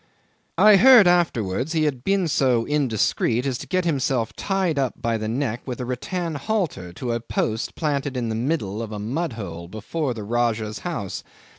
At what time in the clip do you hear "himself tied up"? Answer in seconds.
3.85-4.99